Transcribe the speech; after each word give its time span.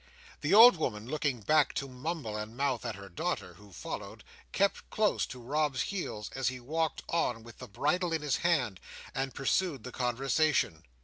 The 0.41 0.55
old 0.55 0.77
woman 0.77 1.07
looking 1.07 1.41
back 1.41 1.75
to 1.75 1.87
mumble 1.87 2.35
and 2.35 2.57
mouth 2.57 2.87
at 2.87 2.95
her 2.95 3.07
daughter, 3.07 3.53
who 3.53 3.71
followed, 3.71 4.23
kept 4.51 4.89
close 4.89 5.27
to 5.27 5.39
Rob's 5.39 5.83
heels 5.83 6.31
as 6.33 6.47
he 6.47 6.59
walked 6.59 7.03
on 7.07 7.43
with 7.43 7.59
the 7.59 7.67
bridle 7.67 8.11
in 8.11 8.23
his 8.23 8.37
hand; 8.37 8.79
and 9.13 9.35
pursued 9.35 9.83
the 9.83 9.91
conversation. 9.91 10.81